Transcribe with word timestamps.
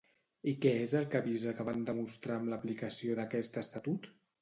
I 0.51 0.53
què 0.63 0.71
és 0.85 0.95
el 1.01 1.05
que 1.11 1.19
avisa 1.21 1.55
que 1.61 1.67
van 1.69 1.85
demostrar 1.91 2.41
amb 2.41 2.53
l'aplicació 2.55 3.23
d'aquest 3.23 3.65
estatut? 3.67 4.15